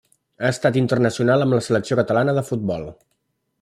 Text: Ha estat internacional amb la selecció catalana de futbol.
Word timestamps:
Ha 0.45 0.49
estat 0.53 0.79
internacional 0.81 1.45
amb 1.47 1.57
la 1.59 1.61
selecció 1.69 2.01
catalana 2.03 2.39
de 2.39 2.49
futbol. 2.53 2.93